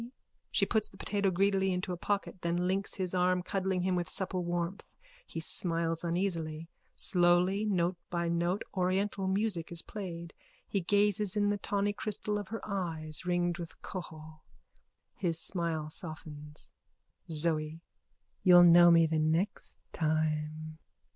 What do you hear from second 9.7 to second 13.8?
is played. He gazes in the tawny crystal of her eyes, ringed with